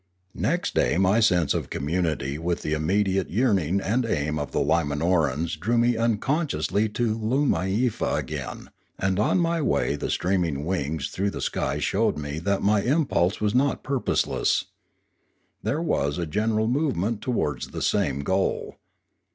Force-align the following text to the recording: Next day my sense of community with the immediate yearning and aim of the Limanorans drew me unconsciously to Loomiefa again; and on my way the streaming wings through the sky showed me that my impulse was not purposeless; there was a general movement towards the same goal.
Next 0.33 0.73
day 0.73 0.97
my 0.97 1.19
sense 1.19 1.53
of 1.53 1.69
community 1.69 2.39
with 2.39 2.63
the 2.63 2.73
immediate 2.73 3.29
yearning 3.29 3.79
and 3.79 4.03
aim 4.03 4.39
of 4.39 4.51
the 4.51 4.59
Limanorans 4.59 5.55
drew 5.59 5.77
me 5.77 5.95
unconsciously 5.95 6.89
to 6.89 7.15
Loomiefa 7.15 8.15
again; 8.17 8.71
and 8.97 9.19
on 9.19 9.37
my 9.37 9.61
way 9.61 9.95
the 9.95 10.09
streaming 10.09 10.65
wings 10.65 11.09
through 11.09 11.29
the 11.29 11.39
sky 11.39 11.77
showed 11.77 12.17
me 12.17 12.39
that 12.39 12.63
my 12.63 12.81
impulse 12.81 13.39
was 13.39 13.53
not 13.53 13.83
purposeless; 13.83 14.65
there 15.61 15.83
was 15.83 16.17
a 16.17 16.25
general 16.25 16.65
movement 16.67 17.21
towards 17.21 17.67
the 17.67 17.83
same 17.83 18.21
goal. 18.21 18.77